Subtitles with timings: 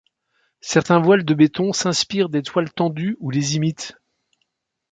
[0.61, 3.95] Certains voiles de béton s'inspirent des toiles tendues ou les imitent.